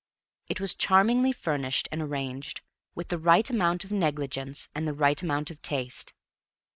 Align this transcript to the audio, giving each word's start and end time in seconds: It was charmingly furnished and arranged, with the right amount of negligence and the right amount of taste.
It 0.49 0.59
was 0.59 0.73
charmingly 0.73 1.31
furnished 1.31 1.87
and 1.91 2.01
arranged, 2.01 2.61
with 2.95 3.09
the 3.09 3.19
right 3.19 3.47
amount 3.47 3.83
of 3.83 3.91
negligence 3.91 4.67
and 4.73 4.87
the 4.87 4.95
right 4.95 5.21
amount 5.21 5.51
of 5.51 5.61
taste. 5.61 6.15